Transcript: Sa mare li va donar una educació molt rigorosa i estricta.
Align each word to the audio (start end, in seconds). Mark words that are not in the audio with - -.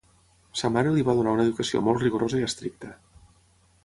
Sa 0.59 0.69
mare 0.77 0.93
li 0.95 1.03
va 1.09 1.15
donar 1.19 1.33
una 1.37 1.45
educació 1.49 1.81
molt 1.89 2.03
rigorosa 2.05 2.39
i 2.41 2.47
estricta. 2.47 2.91